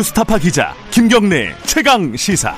[0.00, 2.54] 뉴스타파 기자 김경래 최강 시사.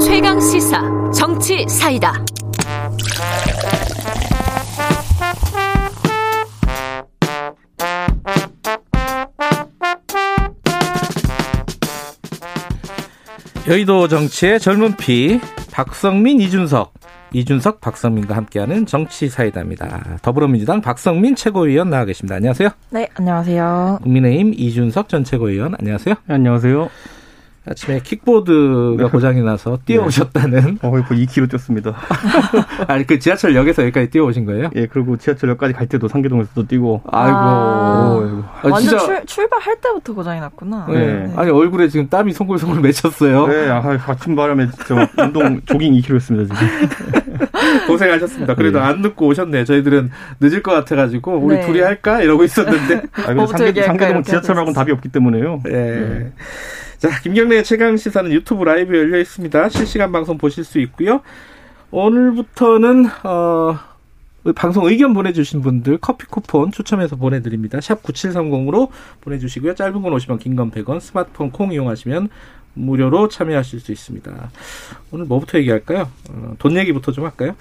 [0.00, 0.80] 최강 시사
[1.12, 2.24] 정치 사이다.
[13.66, 15.40] 여의도 정치의 젊은 피
[15.72, 17.01] 박성민 이준석
[17.32, 20.18] 이준석 박성민과 함께하는 정치 사이다입니다.
[20.22, 22.36] 더불어민주당 박성민 최고위원 나와 계십니다.
[22.36, 22.70] 안녕하세요.
[22.90, 24.00] 네, 안녕하세요.
[24.02, 26.14] 국민의힘 이준석 전 최고위원 안녕하세요.
[26.26, 26.88] 네, 안녕하세요.
[27.64, 30.78] 아침에 킥보드가 고장이 나서 뛰어오셨다는.
[30.82, 30.88] 네.
[30.88, 31.94] 어, 거의 2km 뛰었습니다.
[32.88, 34.70] 아니, 그 지하철역에서 여기까지 뛰어오신 거예요?
[34.74, 37.02] 예, 그리고 지하철역까지 갈 때도 상계동에서도 뛰고.
[37.06, 37.36] 아이고.
[37.36, 40.86] 아, 아, 완전 출, 출발할 때부터 고장이 났구나.
[40.88, 41.06] 네.
[41.06, 41.32] 네.
[41.36, 43.46] 아니, 얼굴에 지금 땀이 송글송글 맺혔어요.
[43.46, 46.88] 네, 아, 아침 바람에 진짜 운동 조깅 2km 했습니다, 지금.
[47.86, 48.56] 고생하셨습니다.
[48.56, 48.84] 그래도 네.
[48.84, 49.64] 안 늦고 오셨네요.
[49.64, 51.66] 저희들은 늦을 것 같아가지고, 우리 네.
[51.66, 52.22] 둘이 할까?
[52.22, 53.02] 이러고 있었는데.
[53.12, 55.60] 아, 상계, 상계동은 지하철하고는 답이 없기 때문에요.
[55.64, 56.32] 네.
[57.02, 57.08] 네.
[57.08, 59.68] 자, 김경래의 최강 시사는 유튜브 라이브 열려 있습니다.
[59.70, 61.20] 실시간 방송 보실 수 있고요.
[61.90, 63.78] 오늘부터는 어
[64.54, 67.80] 방송 의견 보내주신 분들 커피 쿠폰 추첨해서 보내드립니다.
[67.80, 68.88] 샵 9730으로
[69.20, 69.74] 보내주시고요.
[69.74, 72.28] 짧은 건 50원, 긴 건 100원, 스마트폰 콩 이용하시면
[72.74, 74.50] 무료로 참여하실 수 있습니다.
[75.10, 76.08] 오늘 뭐부터 얘기할까요?
[76.30, 77.54] 어, 돈 얘기부터 좀 할까요?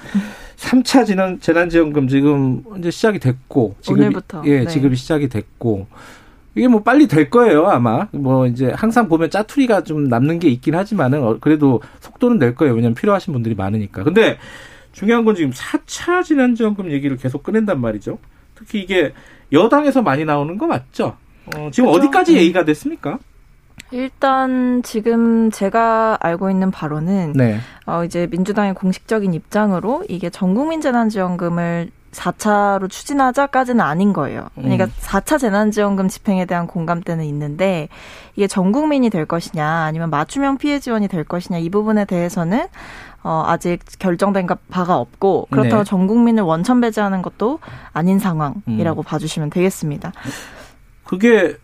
[0.55, 3.75] 3차 재난, 재난지원금 지금 이제 시작이 됐고.
[3.81, 4.43] 지급이, 오늘부터.
[4.45, 4.67] 예, 네.
[4.67, 5.87] 지급이 시작이 됐고.
[6.55, 8.07] 이게 뭐 빨리 될 거예요, 아마.
[8.11, 12.73] 뭐 이제 항상 보면 짜투리가 좀 남는 게 있긴 하지만은 어, 그래도 속도는 낼 거예요.
[12.73, 14.03] 왜냐면 필요하신 분들이 많으니까.
[14.03, 14.37] 근데
[14.91, 18.17] 중요한 건 지금 4차 지난지원금 얘기를 계속 꺼낸단 말이죠.
[18.55, 19.13] 특히 이게
[19.51, 21.15] 여당에서 많이 나오는 거 맞죠?
[21.55, 22.07] 어, 지금 그렇죠?
[22.07, 23.17] 어디까지 얘기가 됐습니까?
[23.91, 27.59] 일단 지금 제가 알고 있는 바로는 네.
[27.85, 34.47] 어 이제 민주당의 공식적인 입장으로 이게 전국민 재난지원금을 4차로 추진하자까지는 아닌 거예요.
[34.55, 34.91] 그러니까 음.
[34.99, 37.87] 4차 재난지원금 집행에 대한 공감대는 있는데
[38.35, 42.67] 이게 전 국민이 될 것이냐 아니면 맞춤형 피해 지원이 될 것이냐 이 부분에 대해서는
[43.23, 45.89] 어, 아직 결정된 바가 없고 그렇다고 네.
[45.89, 47.59] 전 국민을 원천 배제하는 것도
[47.93, 49.03] 아닌 상황이라고 음.
[49.03, 50.11] 봐주시면 되겠습니다.
[51.05, 51.55] 그게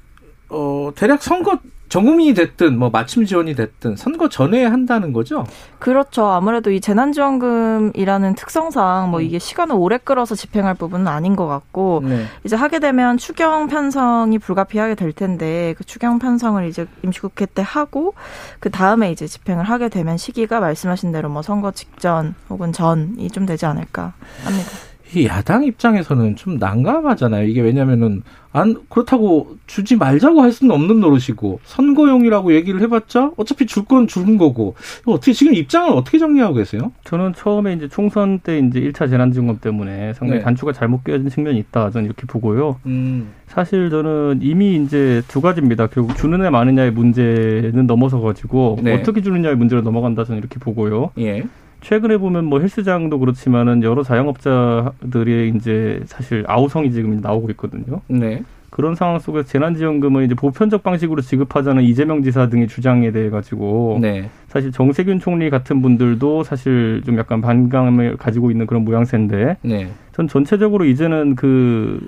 [0.49, 1.59] 어, 대략 선거
[1.89, 5.45] 전 국민이 됐든 뭐 맞춤 지원이 됐든 선거 전에 한다는 거죠?
[5.79, 6.25] 그렇죠.
[6.25, 9.25] 아무래도 이 재난지원금이라는 특성상 뭐 음.
[9.25, 12.25] 이게 시간을 오래 끌어서 집행할 부분은 아닌 것 같고 네.
[12.43, 18.13] 이제 하게 되면 추경 편성이 불가피하게 될 텐데 그 추경 편성을 이제 임시국회 때 하고
[18.59, 23.45] 그 다음에 이제 집행을 하게 되면 시기가 말씀하신 대로 뭐 선거 직전 혹은 전이 좀
[23.45, 24.69] 되지 않을까 합니다.
[25.15, 27.47] 이 야당 입장에서는 좀 난감하잖아요.
[27.47, 33.85] 이게 왜냐면은 안 그렇다고 주지 말자고 할 수는 없는 노릇이고 선거용이라고 얘기를 해봤자 어차피 줄
[33.87, 34.75] 건 주는 거고
[35.05, 36.91] 어떻게 지금 입장을 어떻게 정리하고 계세요?
[37.05, 40.43] 저는 처음에 이제 총선 때 이제 1차 재난지원금 때문에 상당히 네.
[40.43, 42.79] 단추가 잘못 끼어진 측면이 있다 저는 이렇게 보고요.
[42.85, 43.29] 음.
[43.47, 45.87] 사실 저는 이미 이제 두 가지입니다.
[45.87, 48.93] 결국 주는 애 많으냐의 문제는 넘어서 가지고 네.
[48.95, 51.11] 어떻게 주느냐의 문제로 넘어간다 저는 이렇게 보고요.
[51.19, 51.45] 예.
[51.81, 58.01] 최근에 보면 뭐 헬스장도 그렇지만은 여러 자영업자들이 이제 사실 아우성이 지금 나오고 있거든요.
[58.07, 58.43] 네.
[58.69, 64.29] 그런 상황 속에서 재난지원금을 이제 보편적 방식으로 지급하자는 이재명 지사 등의 주장에 대해 가지고 네.
[64.49, 69.89] 사실 정세균 총리 같은 분들도 사실 좀 약간 반감을 가지고 있는 그런 모양새인데 네.
[70.13, 72.07] 전 전체적으로 이제는 그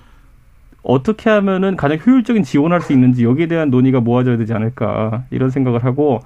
[0.84, 5.84] 어떻게 하면은 가장 효율적인 지원할 수 있는지 여기에 대한 논의가 모아져야 되지 않을까 이런 생각을
[5.84, 6.19] 하고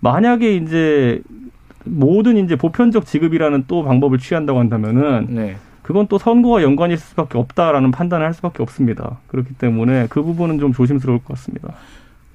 [0.00, 1.20] 만약에 이제
[1.84, 5.56] 모든 이제 보편적 지급이라는 또 방법을 취한다고 한다면은 네.
[5.82, 9.18] 그건 또 선거와 연관이 있을 수밖에 없다라는 판단을 할 수밖에 없습니다.
[9.28, 11.74] 그렇기 때문에 그 부분은 좀 조심스러울 것 같습니다.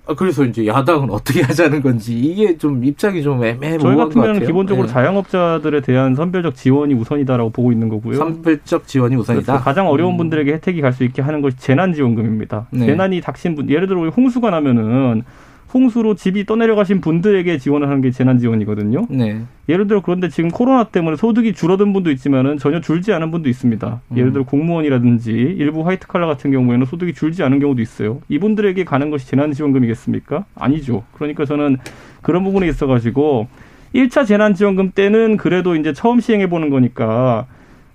[0.06, 4.46] 아, 그래서 이제 야당은 어떻게 하자는 건지 이게 좀 입장이 좀 애매해 저희 같은 경우는
[4.46, 4.92] 기본적으로 네.
[4.92, 8.18] 자영업자들에 대한 선별적 지원이 우선이다라고 보고 있는 거고요.
[8.18, 9.46] 선별적 지원이 우선이다.
[9.46, 9.64] 그렇죠.
[9.64, 10.18] 가장 어려운 음.
[10.18, 12.68] 분들에게 혜택이 갈 수 있게 하는 것이 재난지원금입니다.
[12.72, 12.86] 네.
[12.88, 15.24] 재난이 닥친 분, 예를 들어 홍수가 나면은
[15.74, 19.08] 홍수로 집이 떠내려가신 분들에게 지원을 하는 게 재난지원이거든요.
[19.10, 19.42] 네.
[19.68, 24.02] 예를 들어 그런데 지금 코로나 때문에 소득이 줄어든 분도 있지만은 전혀 줄지 않은 분도 있습니다.
[24.12, 24.18] 음.
[24.18, 28.22] 예를 들어 공무원이라든지 일부 화이트 칼라 같은 경우에는 소득이 줄지 않은 경우도 있어요.
[28.30, 30.46] 이분들에게 가는 것이 재난지원금이겠습니까?
[30.56, 31.04] 아니죠.
[31.14, 31.78] 그러니까 저는
[32.22, 33.48] 그런 부분에 있어가지고
[33.96, 37.48] 1차 재난지원금 때는 그래도 이제 처음 시행해 보는 거니까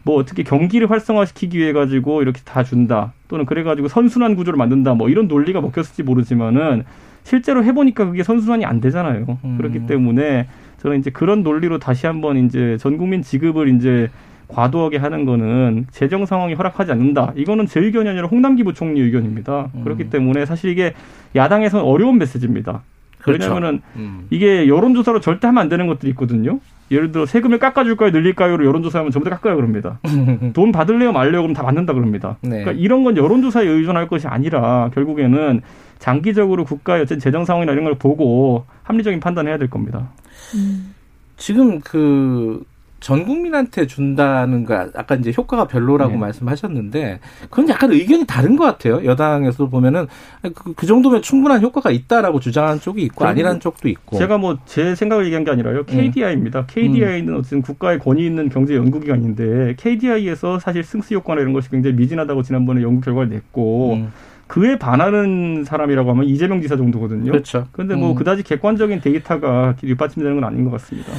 [0.05, 4.95] 뭐 어떻게 경기를 활성화시키기 위해 가지고 이렇게 다 준다 또는 그래 가지고 선순환 구조를 만든다
[4.95, 6.85] 뭐 이런 논리가 먹혔을지 모르지만은
[7.29, 9.39] 실제로 해보니까 그게 선순환이 안 되잖아요.
[9.45, 9.57] 음.
[9.59, 10.49] 그렇기 때문에
[10.79, 14.09] 저는 이제 그런 논리로 다시 한번 이제 전 국민 지급을 이제
[14.49, 17.35] 과도하게 하는 거는 재정 상황이 허락하지 않는다.
[17.37, 19.69] 이거는 제 의견이 아니라 홍남기 부총리 의견입니다.
[19.75, 19.85] 음.
[19.85, 20.95] 그렇기 때문에 사실 이게
[21.37, 22.83] 야당에서는 어려운 메시지입니다.
[23.19, 23.45] 그렇죠.
[23.45, 24.27] 왜냐하면은 음.
[24.31, 26.61] 이게 여론조사로 절대 하면 안 되는 것들이 있거든요.
[26.91, 29.99] 예를 들어 세금을 깎아줄까요, 늘릴까요로 여론조사하면 전부 다 깎아요 그럽니다.
[30.55, 32.37] 돈 받을래요, 말래요 그럼 다 받는다 그럽니다.
[32.41, 32.63] 네.
[32.63, 35.61] 그러니까 이런 건 여론조사에 의존할 것이 아니라 결국에는
[35.99, 40.11] 장기적으로 국가의 어떤 재정 상황이나 이런 걸 보고 합리적인 판단해야 될 겁니다.
[40.55, 40.95] 음.
[41.37, 42.65] 지금 그
[43.01, 46.19] 전 국민한테 준다는 거 아까 이제 효과가 별로라고 네.
[46.19, 49.05] 말씀하셨는데 그건 약간 의견이 다른 것 같아요.
[49.05, 50.07] 여당에서 보면은
[50.55, 54.19] 그, 그 정도면 충분한 효과가 있다라고 주장하는 쪽이 있고 아니라는 쪽도 있고.
[54.19, 55.85] 제가 뭐 제 생각을 얘기한 게 아니라요.
[55.85, 56.67] KDI입니다.
[56.67, 57.39] KDI는 음.
[57.39, 62.83] 어쨌든 국가의 권위 있는 경제 연구기관인데 KDI에서 사실 승수 효과나 이런 것이 굉장히 미진하다고 지난번에
[62.83, 63.95] 연구 결과를 냈고.
[63.95, 64.13] 음.
[64.47, 67.31] 그에 반하는 사람이라고 하면 이재명 지사 정도거든요.
[67.31, 67.67] 그렇죠.
[67.71, 68.15] 그런데 뭐 음.
[68.15, 71.13] 그다지 객관적인 데이터가 뒷받침되는 건 아닌 것 같습니다.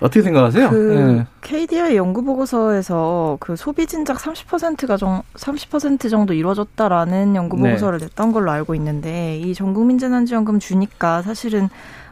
[0.00, 0.70] 어떻게 생각하세요?
[0.70, 1.26] 그 네.
[1.40, 7.70] KDI 연구 보고서에서 그 소비 진작 30%가 정 30% 정도 이루어졌다라는 연구 네.
[7.70, 8.06] 보고서를 네.
[8.06, 11.68] 냈던 걸로 알고 있는데 이 전국민 재난지원금 주니까 사실은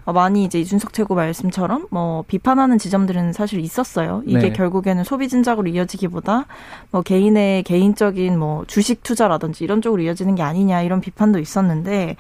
[0.07, 4.23] 많이 이제 이준석 최고 말씀처럼 뭐 비판하는 지점들은 사실 있었어요.
[4.27, 4.53] 이게 네.
[4.53, 6.45] 결국에는 소비 진작으로 이어지기보다
[6.91, 12.17] 뭐 개인의 개인적인 뭐 주식 투자라든지 이런 쪽으로 이어지는 게 아니냐 이런 비판도 있었는데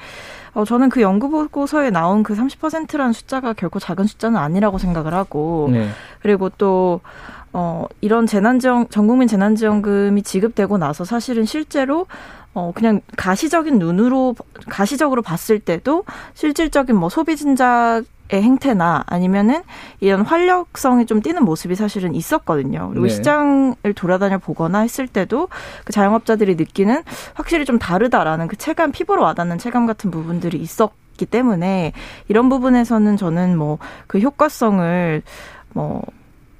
[0.54, 5.68] 어, 저는 그 연구 보고서에 나온 그 30%라는 숫자가 결코 작은 숫자는 아니라고 생각을 하고
[5.70, 5.88] 네.
[6.20, 7.00] 그리고 또
[7.52, 12.06] 어, 이런 재난지원, 전국민 재난지원금이 지급되고 나서 사실은 실제로
[12.52, 14.36] 어, 그냥 가시적인 눈으로,
[14.68, 16.04] 가시적으로 봤을 때도
[16.34, 18.04] 실질적인 뭐 소비 진작 의
[18.42, 19.62] 행태나 아니면은
[20.00, 22.88] 이런 활력성이 좀 띄는 모습이 사실은 있었거든요.
[22.90, 23.12] 그리고 네.
[23.12, 25.48] 시장을 돌아다녀 보거나 했을 때도
[25.84, 27.02] 그 자영업자들이 느끼는
[27.34, 31.92] 확실히 좀 다르다라는 그 체감, 피부로 와닿는 체감 같은 부분들이 있었기 때문에
[32.28, 35.22] 이런 부분에서는 저는 뭐 그 효과성을
[35.72, 36.02] 뭐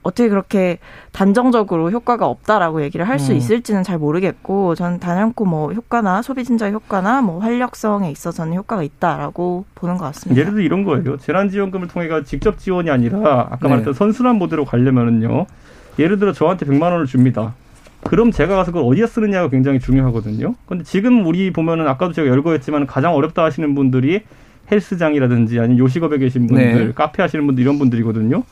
[0.05, 0.79] 어떻게 그렇게
[1.13, 3.37] 단정적으로 효과가 없다라고 얘기를 할수 음.
[3.37, 9.65] 있을지는 잘 모르겠고 저는 단연코 뭐 효과나 소비 진작 효과나 뭐 활력성에 있어서는 효과가 있다라고
[9.75, 10.41] 보는 것 같습니다.
[10.41, 11.17] 예를 들어 이런 거예요.
[11.17, 13.69] 재난지원금을 통해가 직접 지원이 아니라 아까 네.
[13.69, 15.47] 말했던 선순환 모델로 가려면은요.
[15.99, 17.55] 예를 들어 저한테 100만 원을 줍니다.
[18.05, 20.55] 그럼 제가 가서 그걸 어디다 쓰느냐가 굉장히 중요하거든요.
[20.67, 24.21] 근데 지금 우리 보면은 아까도 제가 열거했지만 가장 어렵다 하시는 분들이
[24.71, 26.93] 헬스장이라든지 아니면 요식업에 계신 분들, 네.
[26.95, 28.43] 카페 하시는 분들 이런 분들이거든요.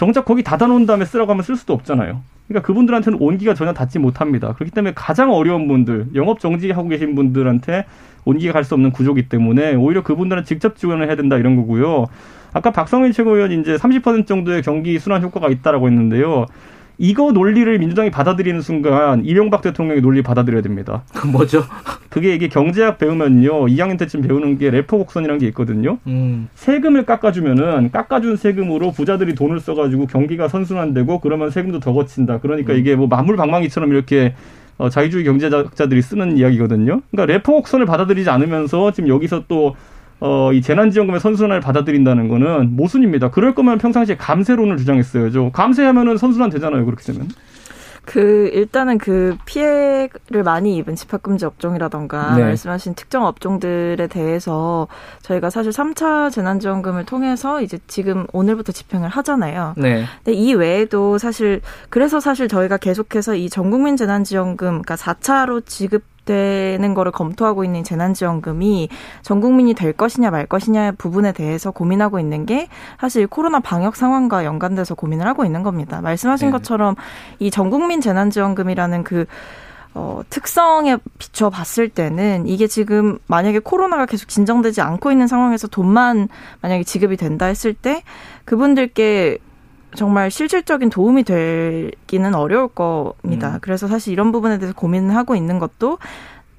[0.00, 2.22] 정작 거기 닫아놓은 다음에 쓰라고 하면 쓸 수도 없잖아요.
[2.48, 4.54] 그러니까 그분들한테는 온기가 전혀 닿지 못합니다.
[4.54, 7.84] 그렇기 때문에 가장 어려운 분들, 영업 정지하고 계신 분들한테
[8.24, 12.06] 온기가 갈 수 없는 구조기 때문에 오히려 그분들은 직접 지원을 해야 된다 이런 거고요.
[12.54, 16.46] 아까 박성일 최고위원 이제 30% 정도의 경기 순환 효과가 있다라고 했는데요.
[17.02, 21.02] 이거 논리를 민주당이 받아들이는 순간 이명박 대통령의 논리 받아들여야 됩니다.
[21.14, 21.64] 그 뭐죠?
[22.10, 23.66] 그게 이게 경제학 배우면요.
[23.68, 25.96] 2학년 때쯤 배우는 게 레포 곡선이라는 게 있거든요.
[26.06, 26.50] 음.
[26.54, 32.38] 세금을 깎아주면은 깎아준 세금으로 부자들이 돈을 써가지고 경기가 선순환되고 그러면 세금도 더 거친다.
[32.40, 32.78] 그러니까 음.
[32.78, 34.34] 이게 뭐 만물방망이처럼 이렇게
[34.76, 37.00] 어, 자유주의 경제학자들이 쓰는 이야기거든요.
[37.10, 39.74] 그러니까 레포 곡선을 받아들이지 않으면서 지금 여기서 또
[40.20, 43.30] 어, 이 재난지원금의 선순환을 받아들인다는 거는 모순입니다.
[43.30, 45.50] 그럴 거면 평상시에 감세론을 주장했어야죠.
[45.52, 46.84] 감세하면은 선순환 되잖아요.
[46.84, 47.28] 그렇게 되면.
[48.04, 52.42] 그 일단은 그 피해를 많이 입은 집합금지 업종이라던가 네.
[52.42, 54.88] 말씀하신 특정 업종들에 대해서
[55.22, 59.74] 저희가 사실 3차 재난지원금을 통해서 이제 지금 오늘부터 집행을 하잖아요.
[59.76, 60.04] 네.
[60.24, 66.94] 근데 이 외에도 사실 그래서 사실 저희가 계속해서 이 전국민 재난지원금 그러니까 4차로 지급 되는
[66.94, 68.88] 거를 검토하고 있는 재난지원금이
[69.22, 72.68] 전 국민이 될 것이냐 말 것이냐 부분에 대해서 고민하고 있는 게
[73.00, 76.00] 사실 코로나 방역 상황과 연관돼서 고민을 하고 있는 겁니다.
[76.00, 76.52] 말씀하신 네.
[76.52, 76.94] 것처럼
[77.38, 79.26] 이 전 국민 재난지원금이라는 그
[79.92, 86.28] 어, 특성에 비춰 봤을 때는 이게 지금 만약에 코로나가 계속 진정되지 않고 있는 상황에서 돈만
[86.62, 88.02] 만약에 지급이 된다 했을 때
[88.44, 89.38] 그분들께
[89.94, 93.54] 정말 실질적인 도움이 되기는 어려울 겁니다.
[93.54, 93.58] 음.
[93.60, 95.98] 그래서 사실 이런 부분에 대해서 고민을 하고 있는 것도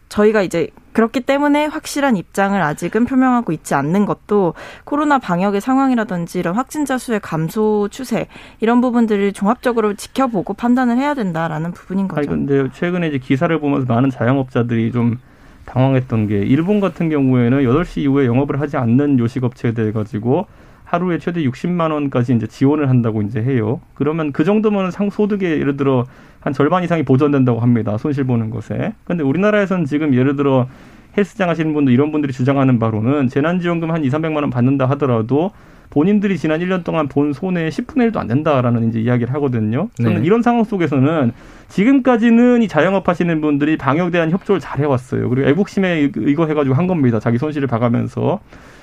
[0.09, 6.55] 저희가 이제 그렇기 때문에 확실한 입장을 아직은 표명하고 있지 않는 것도 코로나 방역의 상황이라든지 이런
[6.55, 8.27] 확진자 수의 감소 추세
[8.59, 12.19] 이런 부분들을 종합적으로 지켜보고 판단을 해야 된다라는 부분인 거죠.
[12.19, 15.17] 아니 근데 최근에 이제 기사를 보면서 많은 자영업자들이 좀
[15.65, 20.47] 당황했던 게 일본 같은 경우에는 8시 이후에 영업을 하지 않는 요식업체에 대해 가지고
[20.91, 23.79] 하루에 최대 60만 원까지 이제 지원을 한다고 이제 해요.
[23.93, 26.03] 그러면 그 정도면 상 소득의 예를 들어
[26.41, 27.97] 한 절반 이상이 보전된다고 합니다.
[27.97, 28.93] 손실 보는 것에.
[29.05, 30.67] 근데 우리나라에서는 지금 예를 들어
[31.17, 35.51] 헬스장 하시는 분들 이런 분들이 주장하는 바로는 재난지원금 한 2, 300만 원 받는다 하더라도
[35.91, 39.87] 본인들이 지난 1년 동안 본 손해의 10분의 1도 안 된다라는 이제 이야기를 하거든요.
[39.95, 40.25] 저는 네.
[40.25, 41.31] 이런 상황 속에서는
[41.69, 45.29] 지금까지는 이 자영업 하시는 분들이 방역에 대한 협조를 잘 해왔어요.
[45.29, 47.21] 그리고 애국심에 이거 해가지고 한 겁니다.
[47.21, 48.41] 자기 손실을 봐가면서.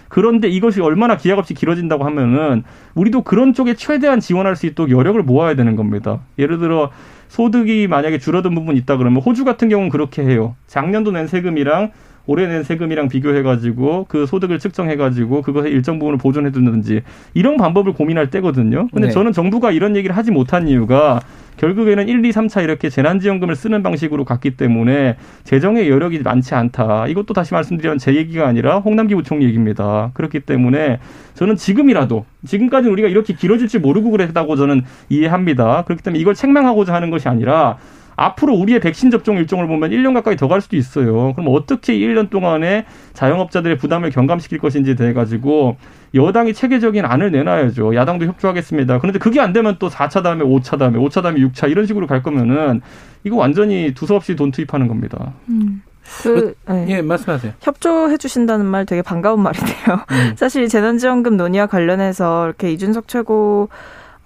[0.08, 5.22] 그런데 이것이 얼마나 기약 없이 길어진다고 하면은 우리도 그런 쪽에 최대한 지원할 수 있도록 여력을
[5.22, 6.20] 모아야 되는 겁니다.
[6.38, 6.90] 예를 들어
[7.28, 10.56] 소득이 만약에 줄어든 부분이 있다 그러면 호주 같은 경우는 그렇게 해요.
[10.66, 11.92] 작년도 낸 세금이랑
[12.28, 17.00] 올해 낸 세금이랑 비교해가지고 그 소득을 측정해가지고 그것의 일정 부분을 보존해두는지
[17.32, 18.86] 이런 방법을 고민할 때거든요.
[18.92, 19.12] 근데 네.
[19.12, 21.20] 저는 정부가 이런 얘기를 하지 못한 이유가
[21.56, 27.06] 결국에는 1, 2, 3차 이렇게 재난지원금을 쓰는 방식으로 갔기 때문에 재정의 여력이 많지 않다.
[27.08, 30.10] 이것도 다시 말씀드리면 제 얘기가 아니라 홍남기 부총리 얘기입니다.
[30.12, 31.00] 그렇기 때문에
[31.34, 35.84] 저는 지금이라도 지금까지 우리가 이렇게 길어질지 모르고 그랬다고 저는 이해합니다.
[35.86, 37.78] 그렇기 때문에 이걸 책망하고자 하는 것이 아니라
[38.18, 41.34] 앞으로 우리의 백신 접종 일정을 보면 1년 가까이 더 갈 수도 있어요.
[41.34, 45.76] 그럼 어떻게 1년 동안에 자영업자들의 부담을 경감시킬 것인지에 대해 가지고
[46.14, 47.94] 여당이 체계적인 안을 내놔야죠.
[47.94, 48.98] 야당도 협조하겠습니다.
[48.98, 52.22] 그런데 그게 안 되면 또 4차 다음에 5차 다음에 5차 다음에 6차 이런 식으로 갈
[52.22, 52.80] 거면은
[53.24, 55.34] 이거 완전히 두서없이 돈 투입하는 겁니다.
[55.48, 55.82] 음.
[56.22, 56.86] 그, 네.
[56.88, 57.52] 예, 말씀하세요.
[57.60, 59.74] 협조해 주신다는 말 되게 반가운 말이네요.
[60.10, 60.32] 음.
[60.40, 63.68] 사실 재난지원금 논의와 관련해서 이렇게 이준석 최고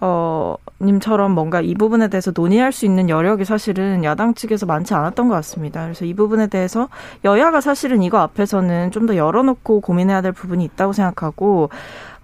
[0.05, 5.29] 어, 님처럼 뭔가 이 부분에 대해서 논의할 수 있는 여력이 사실은 야당 측에서 많지 않았던
[5.29, 5.85] 것 같습니다.
[5.85, 6.89] 그래서 이 부분에 대해서
[7.25, 11.71] 여야가 사실은 이거 앞에서는 좀 더 열어놓고 고민해야 될 부분이 있다고 생각하고,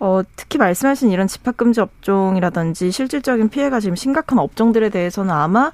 [0.00, 5.72] 어, 특히 말씀하신 이런 집합금지 업종이라든지 실질적인 피해가 지금 심각한 업종들에 대해서는 아마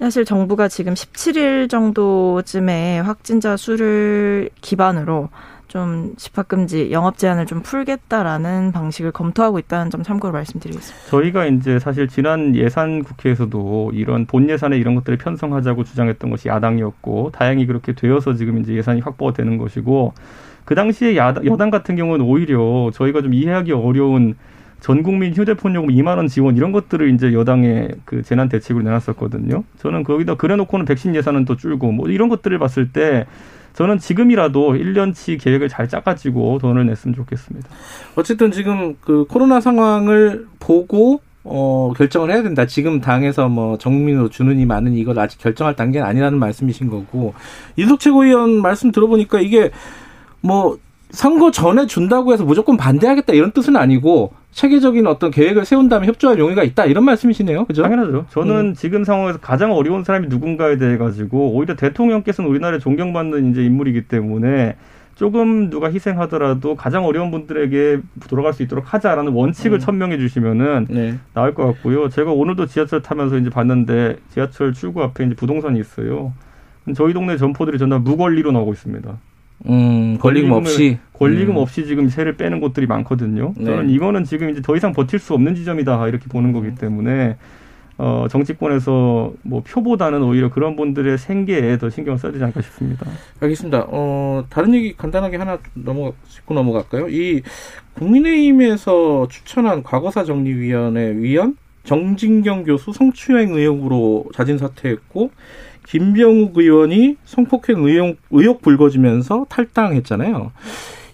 [0.00, 5.28] 사실 정부가 지금 17일 정도쯤에 확진자 수를 기반으로
[5.74, 11.10] 좀 집합금지, 영업 제한을 좀 풀겠다라는 방식을 검토하고 있다는 점 참고로 말씀드리겠습니다.
[11.10, 17.32] 저희가 이제 사실 지난 예산 국회에서도 이런 본 예산에 이런 것들을 편성하자고 주장했던 것이 야당이었고
[17.32, 20.14] 다행히 그렇게 되어서 지금 이제 예산이 확보가 되는 것이고
[20.64, 24.36] 그 당시에 야당, 여당 같은 경우는 오히려 저희가 좀 이해하기 어려운
[24.78, 29.64] 전 국민 휴대폰 요금 2만 원 지원 이런 것들을 이제 여당의 그 재난 대책으로 내놨었거든요.
[29.78, 33.26] 저는 거기다 그래놓고는 백신 예산은 또 줄고 뭐 이런 것들을 봤을 때
[33.74, 37.68] 저는 지금이라도 1년치 계획을 잘 짜가지고 돈을 냈으면 좋겠습니다.
[38.16, 42.66] 어쨌든 지금 그 코로나 상황을 보고 어, 결정을 해야 된다.
[42.66, 47.34] 지금 당에서 뭐 정민으로 이 많은 이걸 아직 결정할 단계는 아니라는 말씀이신 거고
[47.76, 49.70] 이석 최고위원 말씀 들어보니까 이게
[50.40, 50.78] 뭐
[51.14, 56.38] 선거 전에 준다고 해서 무조건 반대하겠다 이런 뜻은 아니고 체계적인 어떤 계획을 세운 다음에 협조할
[56.38, 57.64] 용의가 있다 이런 말씀이시네요.
[57.64, 57.82] 그죠?
[57.82, 58.26] 당연하죠.
[58.30, 58.74] 저는 음.
[58.74, 64.76] 지금 상황에서 가장 어려운 사람이 누군가에 대해 가지고 오히려 대통령께서는 우리나라에 존경받는 이제 인물이기 때문에
[65.14, 69.80] 조금 누가 희생하더라도 가장 어려운 분들에게 돌아갈 수 있도록 하자라는 원칙을 음.
[69.80, 71.14] 천명해 주시면은 네.
[71.32, 72.08] 나을 것 같고요.
[72.08, 76.32] 제가 오늘도 지하철 타면서 이제 봤는데 지하철 출구 앞에 이제 부동산이 있어요.
[76.96, 79.16] 저희 동네 점포들이 전부 무권리로 나오고 있습니다.
[79.66, 81.58] 음, 권리금 없이 권리금 음.
[81.58, 83.54] 없이 지금 세를 빼는 곳들이 많거든요.
[83.56, 83.64] 네.
[83.64, 86.74] 저는 이거는 지금 이제 더 이상 버틸 수 없는 지점이다 이렇게 보는 거기 음.
[86.74, 87.36] 때문에
[87.96, 93.06] 어, 정치권에서 뭐 표보다는 오히려 그런 분들의 생계에 더 신경을 써야 되지 않을까 싶습니다.
[93.40, 93.86] 알겠습니다.
[93.88, 97.08] 어, 다른 얘기 간단하게 하나 넘어 짚고 넘어갈까요?
[97.08, 97.42] 이
[97.94, 105.30] 국민의힘에서 추천한 과거사 정리위원회 위원 정진경 교수 성추행 의혹으로 자진 사퇴했고
[105.86, 110.52] 김병욱 의원이 성폭행 의혹, 의혹 불거지면서 탈당했잖아요.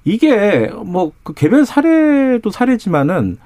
[0.04, 3.38] 이게 뭐 그 개별 사례도 사례지만은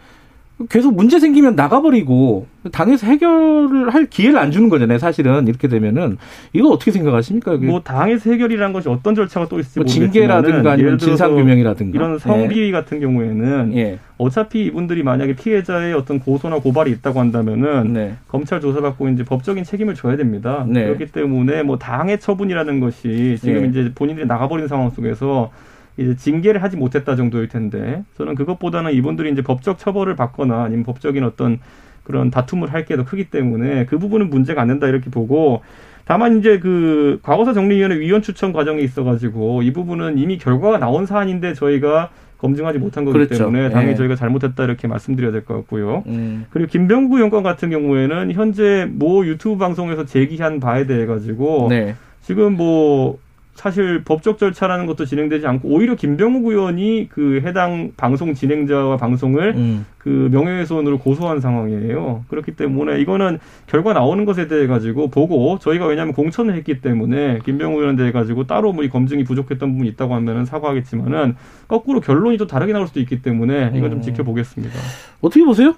[0.69, 4.99] 계속 문제 생기면 나가버리고 당에서 해결을 할 기회를 안 주는 거잖아요.
[4.99, 6.17] 사실은 이렇게 되면은
[6.53, 7.57] 이거 어떻게 생각하십니까?
[7.57, 12.67] 뭐 당에서 해결이라는 것이 어떤 절차가 또 있을지 뭐 징계라든가 아니면 진상 규명이라든가 이런 성비위
[12.67, 12.71] 네.
[12.71, 13.99] 같은 경우에는 예.
[14.17, 18.15] 어차피 이분들이 만약에 피해자의 어떤 고소나 고발이 있다고 한다면은 네.
[18.29, 20.65] 검찰 조사받고 이제 법적인 책임을 져야 됩니다.
[20.69, 20.85] 네.
[20.85, 23.69] 그렇기 때문에 뭐 당의 처분이라는 것이 지금 예.
[23.69, 25.51] 이제 본인들이 나가버린 상황 속에서
[25.97, 31.23] 이제 징계를 하지 못했다 정도일 텐데 저는 그것보다는 이분들이 이제 법적 처벌을 받거나 아니면 법적인
[31.25, 31.61] 어떤
[32.03, 35.63] 그런 다툼을 할 게 더 크기 때문에 그 부분은 문제가 안 된다 이렇게 보고
[36.05, 41.55] 다만 이제 그 과거사 정리위원회 위원 추천 과정이 있어가지고 이 부분은 이미 결과가 나온 사안인데
[41.55, 43.39] 저희가 검증하지 못한 거기 그렇죠.
[43.39, 43.97] 때문에 당연히 예.
[43.97, 46.03] 저희가 잘못했다 이렇게 말씀드려야 될 것 같고요.
[46.09, 46.45] 음.
[46.51, 51.95] 그리고 김병구 의원권 같은 경우에는 현재 모 유튜브 방송에서 제기한 바에 대해 가지고 네.
[52.21, 53.19] 지금 뭐
[53.55, 59.87] 사실 법적 절차라는 것도 진행되지 않고 오히려 김병욱 의원이 그 해당 방송 진행자와 방송을 음.
[59.99, 62.25] 그 명예훼손으로 고소한 상황이에요.
[62.29, 67.79] 그렇기 때문에 이거는 결과 나오는 것에 대해 가지고 보고 저희가 왜냐하면 공천을 했기 때문에 김병욱
[67.79, 71.37] 의원에 대해 가지고 따로 뭐 검증이 부족했던 부분이 있다고 하면은 사과하겠지만은
[71.69, 74.03] 거꾸로 결론이 또 다르게 나올 수도 있기 때문에 이건 좀 음.
[74.03, 74.75] 지켜보겠습니다.
[75.21, 75.75] 어떻게 보세요?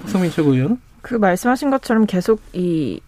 [0.00, 0.78] 박성민 최고위원은?
[1.02, 3.00] 그 말씀하신 것처럼 계속 이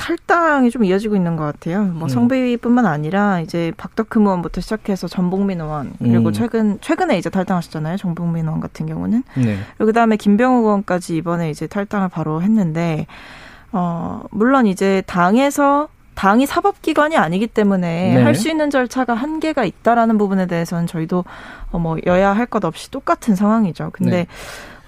[0.00, 1.82] 탈당이 좀 이어지고 있는 것 같아요.
[1.84, 2.08] 뭐 음.
[2.08, 6.32] 성비뿐만 아니라 이제 박덕흠 의원부터 시작해서 전복민 의원 그리고 음.
[6.32, 7.96] 최근 최근에 이제 탈당하셨잖아요.
[7.98, 9.58] 전복민 의원 같은 경우는 네.
[9.76, 13.06] 그리고 그다음에 김병욱 의원까지 이번에 이제 탈당을 바로 했는데
[13.72, 18.22] 어 물론 이제 당에서 당이 사법기관이 아니기 때문에 네.
[18.22, 21.24] 할수 있는 절차가 한계가 있다라는 부분에 대해서는 저희도
[21.72, 23.90] 어 뭐 여야 할 것 없이 똑같은 상황이죠.
[23.92, 24.26] 근데 네.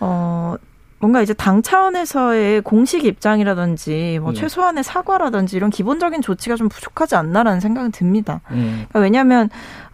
[0.01, 0.57] 어
[1.03, 4.35] 뭔가 이제 당 차원에서의 공식 입장이라든지 뭐 음.
[4.35, 8.41] 최소한의 사과라든지 이런 기본적인 조치가 좀 부족하지 않나라는 생각은 듭니다.
[8.53, 8.87] 음.
[8.89, 9.51] 그러니까 왜냐하면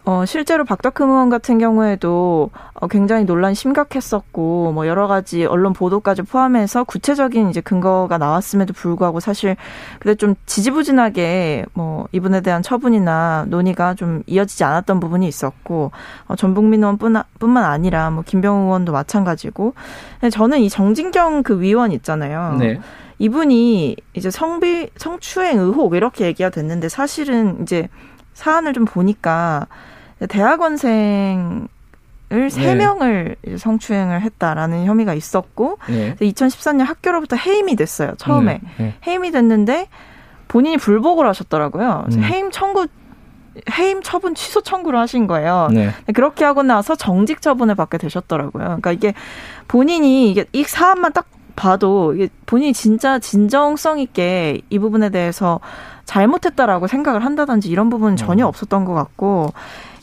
[0.09, 6.23] 어, 실제로 박덕흠 의원 같은 경우에도 어, 굉장히 논란이 심각했었고, 뭐 여러 가지 언론 보도까지
[6.23, 9.55] 포함해서 구체적인 이제 근거가 나왔음에도 불구하고 사실
[9.99, 15.91] 그때 좀 지지부진하게 뭐 이분에 대한 처분이나 논의가 좀 이어지지 않았던 부분이 있었고,
[16.25, 19.75] 어, 전북민 의원뿐, 뿐만 아니라 뭐 김병우 의원도 마찬가지고,
[20.31, 22.55] 저는 이 정진경 그 위원 있잖아요.
[22.57, 22.79] 네.
[23.19, 27.89] 이분이 이제 성비, 성추행 의혹 이렇게 얘기가 됐는데 사실은 이제
[28.33, 29.67] 사안을 좀 보니까
[30.27, 31.67] 대학원생
[32.31, 33.57] 을 세 명을 네.
[33.57, 36.15] 성추행을 했다라는 혐의가 있었고 네.
[36.21, 38.13] 2014년 학교로부터 해임이 됐어요.
[38.17, 38.59] 처음에.
[38.61, 38.69] 네.
[38.77, 38.93] 네.
[39.07, 39.87] 해임이 됐는데
[40.47, 42.05] 본인이 불복을 하셨더라고요.
[42.11, 42.23] 음.
[42.23, 42.87] 해임 청구
[43.71, 45.69] 해임 처분 취소 청구를 하신 거예요.
[45.71, 45.89] 네.
[46.13, 48.63] 그렇게 하고 나서 정직 처분을 받게 되셨더라고요.
[48.63, 49.15] 그러니까 이게
[49.67, 55.59] 본인이 이게 이 사안만 딱 봐도 이게 본인이 진짜 진정성 있게 이 부분에 대해서
[56.05, 58.47] 잘못했다라고 생각을 한다든지 이런 부분은 전혀 음.
[58.49, 59.51] 없었던 것 같고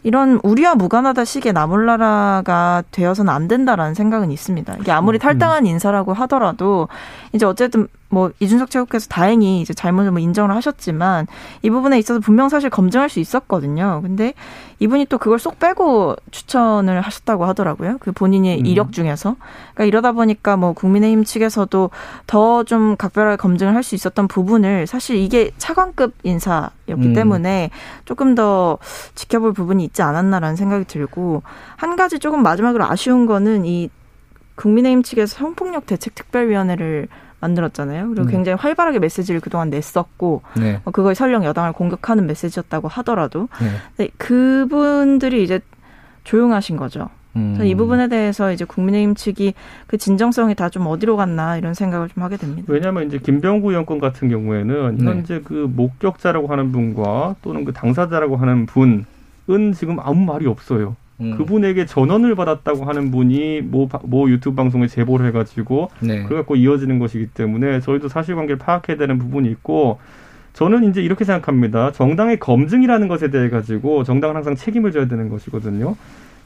[0.07, 4.77] 이런 우리와 무관하다 식의 나몰라라가 되어서는 안 된다라는 생각은 있습니다.
[4.81, 5.19] 이게 아무리 음.
[5.19, 6.87] 탈당한 인사라고 하더라도
[7.33, 11.27] 이제 어쨌든 뭐 이준석 최고께서 다행히 이제 잘못을 뭐 인정을 하셨지만
[11.63, 14.01] 이 부분에 있어서 분명 사실 검증할 수 있었거든요.
[14.03, 14.35] 근데
[14.79, 17.97] 이분이 또 그걸 쏙 빼고 추천을 하셨다고 하더라고요.
[17.99, 18.67] 그 본인의 음.
[18.67, 19.37] 이력 중에서.
[19.73, 21.91] 그러니까 이러다 보니까 뭐 국민의힘 측에서도
[22.27, 27.13] 더 좀 각별하게 검증을 할 수 있었던 부분을 사실 이게 차관급 인사였기 음.
[27.15, 27.71] 때문에
[28.05, 28.79] 조금 더
[29.15, 31.43] 지켜볼 부분이 있지 않았나라는 생각이 들고
[31.77, 33.89] 한 가지 조금 마지막으로 아쉬운 거는 이
[34.57, 37.07] 국민의힘 측에서 성폭력 대책 특별위원회를
[37.41, 38.09] 만들었잖아요.
[38.09, 38.31] 그리고 음.
[38.31, 40.81] 굉장히 활발하게 메시지를 그동안 냈었고 네.
[40.85, 43.49] 어, 그걸 설령 여당을 공격하는 메시지였다고 하더라도
[43.99, 44.09] 네.
[44.17, 45.61] 그분들이 이제
[46.25, 47.09] 조용하신 거죠.
[47.37, 47.59] 음.
[47.63, 49.53] 이 부분에 대해서 이제 국민의힘 측이
[49.87, 52.65] 그 진정성이 다 좀 어디로 갔나 이런 생각을 좀 하게 됩니다.
[52.73, 55.05] 왜냐하면 이제 김병구 의원권 같은 경우에는 네.
[55.05, 59.05] 현재 그 목격자라고 하는 분과 또는 그 당사자라고 하는 분은
[59.75, 60.97] 지금 아무 말이 없어요.
[61.21, 61.37] 음.
[61.37, 66.25] 그분에게 전원을 받았다고 하는 분이 뭐, 뭐 유튜브 방송에 제보를 해가지고 네.
[66.25, 69.99] 그래갖고 이어지는 것이기 때문에 저희도 사실관계를 파악해야 되는 부분이 있고
[70.53, 71.93] 저는 이제 이렇게 생각합니다.
[71.93, 75.97] 정당의 검증이라는 것에 대해 가지고 정당은 항상 책임을 져야 되는 것이거든요.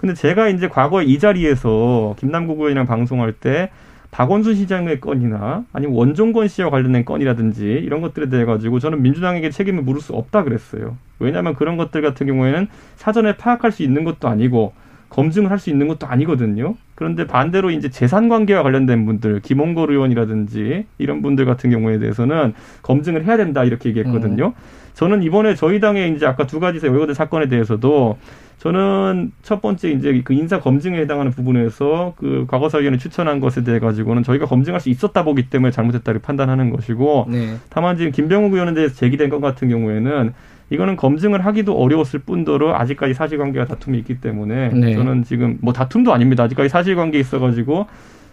[0.01, 3.71] 근데 제가 이제 과거에 이 자리에서 김남국 의원이랑 방송할 때
[4.11, 9.83] 박원순 시장의 건이나 아니면 원종건 씨와 관련된 건이라든지 이런 것들에 대해 가지고 저는 민주당에게 책임을
[9.83, 10.97] 물을 수 없다 그랬어요.
[11.19, 14.73] 왜냐하면 그런 것들 같은 경우에는 사전에 파악할 수 있는 것도 아니고
[15.11, 16.77] 검증을 할 수 있는 것도 아니거든요.
[16.95, 23.25] 그런데 반대로 이제 재산 관계와 관련된 분들, 김홍걸 의원이라든지 이런 분들 같은 경우에 대해서는 검증을
[23.25, 24.47] 해야 된다 이렇게 얘기했거든요.
[24.49, 24.80] 음.
[24.95, 28.19] 저는 이번에 저희 당에 이제 아까 두 가지 여의거든 사건에 대해서도
[28.59, 34.23] 저는 첫 번째 이제 그 인사 검증에 해당하는 부분에서 그 과거사위원회 추천한 것에 대해 가지고는
[34.23, 37.57] 저희가 검증할 수 있었다 보기 때문에 잘못했다를 판단하는 것이고 네.
[37.71, 40.35] 다만 지금 김병욱 의원에 대해서 제기된 것 같은 경우에는
[40.69, 44.95] 이거는 검증을 하기도 어려웠을 뿐더러 아직까지 사실관계가 다툼이 있기 때문에 네.
[44.95, 46.45] 저는 지금 뭐 다툼도 아닙니다.
[46.45, 47.87] 아직까지 사실관계 있어가지고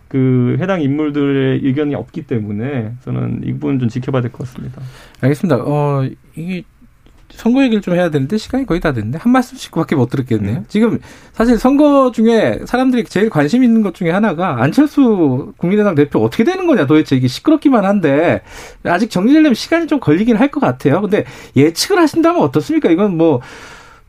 [0.07, 4.81] 그 해당 인물들의 의견이 없기 때문에 저는 이 부분 좀 지켜봐야 될 것 같습니다.
[5.21, 5.63] 알겠습니다.
[5.65, 6.63] 어 이게
[7.29, 9.17] 선거 얘기를 좀 해야 되는데 시간이 거의 다 됐네.
[9.17, 10.59] 한 말씀씩밖에 못 들었겠네요.
[10.59, 10.65] 음.
[10.69, 10.97] 지금
[11.33, 16.65] 사실 선거 중에 사람들이 제일 관심 있는 것 중에 하나가 안철수 국민의당 대표 어떻게 되는
[16.67, 18.41] 거냐 도대체 이게 시끄럽기만 한데
[18.83, 21.01] 아직 정리되려면 시간이 좀 걸리긴 할 것 같아요.
[21.01, 21.25] 근데
[21.57, 22.89] 예측을 하신다면 어떻습니까?
[22.89, 23.41] 이건 뭐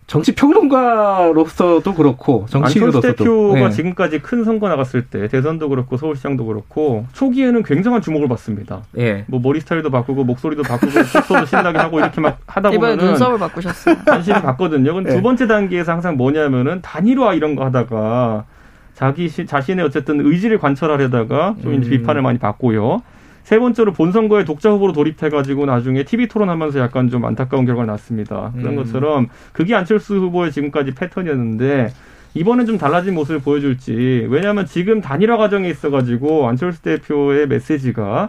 [0.09, 3.71] 정치 평론가로서도 그렇고 정치인으로서도 안철수 대표가 네.
[3.71, 8.85] 지금까지 큰 선거 나갔을 때 대선도 그렇고 서울시장도 그렇고 초기에는 굉장한 주목을 받습니다.
[8.97, 9.25] 예.
[9.29, 13.97] 뭐 머리 스타일도 바꾸고 목소리도 바꾸고 속도도 신나게 하고 이렇게 막 하다 보면 눈썹을 바꾸셨어요.
[14.07, 14.95] 관심이 받거든요.
[14.95, 15.17] 근데 예.
[15.17, 18.47] 두 번째 단계에서 항상 뭐냐면은 단일화 이런 거 하다가
[18.95, 21.81] 자기 자신의 어쨌든 의지를 관철하려다가 좀 음.
[21.83, 23.03] 비판을 많이 받고요.
[23.49, 28.53] 세 번째로 본선거에 독자 후보로 돌입해가지고 나중에 TV 토론하면서 약간 좀 안타까운 결과가 났습니다.
[28.55, 28.77] 그런 음.
[28.77, 31.89] 것처럼 그게 안철수 후보의 지금까지 패턴이었는데
[32.35, 38.29] 이번엔 좀 달라진 모습을 보여줄지 왜냐하면 지금 단일화 과정에 있어가지고 안철수 대표의 메시지가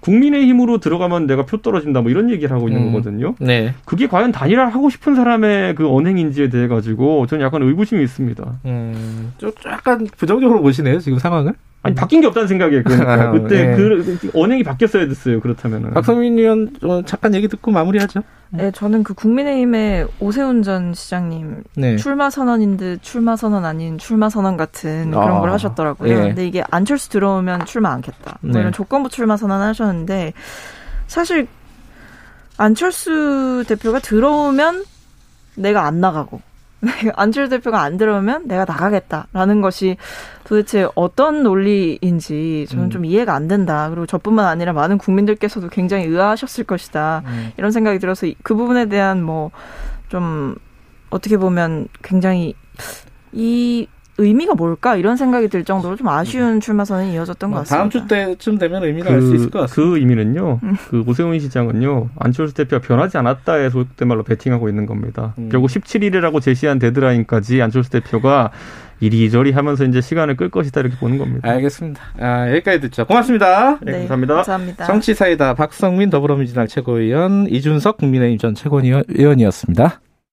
[0.00, 2.92] 국민의힘으로 들어가면 내가 표 떨어진다 뭐 이런 얘기를 하고 있는 음.
[2.92, 3.36] 거거든요.
[3.40, 3.72] 네.
[3.86, 8.60] 그게 과연 단일화를 하고 싶은 사람의 그 언행인지에 대해 가지고 저는 약간 의구심이 있습니다.
[8.66, 9.32] 음.
[9.38, 11.54] 좀 약간 부정적으로 보시네요 지금 상황을?
[11.82, 12.82] 아니 바뀐 게 없다는 생각이에요.
[12.82, 13.76] 그러니까 아, 그때 네.
[13.76, 15.40] 그 언행이 바뀌었어야 됐어요.
[15.40, 15.94] 그렇다면은.
[15.94, 16.72] 박성민 의원
[17.06, 18.22] 잠깐 얘기 듣고 마무리하죠.
[18.50, 21.96] 네, 저는 그 국민의힘의 오세훈 전 시장님 네.
[21.96, 26.10] 출마 선언인 듯 출마 선언 아닌 출마 선언 같은 그런 아, 걸 하셨더라고요.
[26.10, 26.14] 예.
[26.14, 28.38] 근데 이게 안철수 들어오면 출마 않겠다.
[28.40, 28.60] 뭐 네.
[28.60, 30.32] 이런 조건부 출마 선언 하셨는데
[31.06, 31.46] 사실
[32.56, 34.84] 안철수 대표가 들어오면
[35.56, 36.40] 내가 안 나가고
[37.16, 39.96] 안철수 대표가 안 들어오면 내가 나가겠다라는 것이
[40.44, 42.90] 도대체 어떤 논리인지 저는 음.
[42.90, 43.88] 좀 이해가 안 된다.
[43.90, 47.22] 그리고 저뿐만 아니라 많은 국민들께서도 굉장히 의아하셨을 것이다.
[47.26, 47.52] 음.
[47.56, 49.50] 이런 생각이 들어서 그 부분에 대한 뭐
[50.08, 50.56] 좀
[51.10, 52.54] 어떻게 보면 굉장히
[53.32, 53.86] 이
[54.18, 56.60] 의미가 뭘까 이런 생각이 들 정도로 좀 아쉬운 음.
[56.60, 57.76] 출마 선이 이어졌던 것뭐 같습니다.
[57.76, 59.74] 다음 주 때쯤 되면 의미가 그, 알수 있을 것 같습니다.
[59.74, 60.60] 그 의미는요.
[60.62, 60.76] 음.
[60.90, 62.10] 그 오세훈 시장은요.
[62.18, 65.34] 안철수 대표가 변하지 않았다에 속된 말로 베팅하고 있는 겁니다.
[65.38, 65.48] 음.
[65.50, 68.50] 결국 17일이라고 제시한 데드라인까지 안철수 대표가
[69.00, 71.48] 이리저리 하면서 이제 시간을 끌 것이다 이렇게 보는 겁니다.
[71.48, 72.02] 알겠습니다.
[72.18, 73.06] 아, 여기까지 듣죠.
[73.06, 73.78] 고맙습니다.
[73.82, 74.34] 네, 네 감사합니다.
[74.34, 74.86] 감사합니다.
[74.86, 80.00] 정치사이다 박성민 더불어민주당 최고위원 이준석 국민의힘 전 최고위원이었습니다.